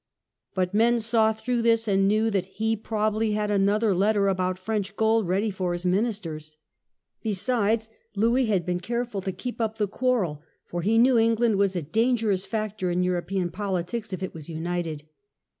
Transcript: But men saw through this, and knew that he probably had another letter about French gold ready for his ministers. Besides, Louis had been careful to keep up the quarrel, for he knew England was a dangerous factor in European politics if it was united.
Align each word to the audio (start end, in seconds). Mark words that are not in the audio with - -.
But 0.55 0.73
men 0.73 0.99
saw 0.99 1.31
through 1.31 1.61
this, 1.61 1.87
and 1.87 2.07
knew 2.07 2.31
that 2.31 2.47
he 2.57 2.75
probably 2.75 3.33
had 3.33 3.51
another 3.51 3.93
letter 3.93 4.29
about 4.29 4.57
French 4.57 4.95
gold 4.95 5.27
ready 5.27 5.51
for 5.51 5.73
his 5.73 5.85
ministers. 5.85 6.57
Besides, 7.21 7.91
Louis 8.15 8.47
had 8.47 8.65
been 8.65 8.79
careful 8.79 9.21
to 9.21 9.31
keep 9.31 9.61
up 9.61 9.77
the 9.77 9.87
quarrel, 9.87 10.41
for 10.65 10.81
he 10.81 10.97
knew 10.97 11.19
England 11.19 11.57
was 11.57 11.75
a 11.75 11.83
dangerous 11.83 12.47
factor 12.47 12.89
in 12.89 13.03
European 13.03 13.51
politics 13.51 14.11
if 14.11 14.23
it 14.23 14.33
was 14.33 14.49
united. 14.49 15.03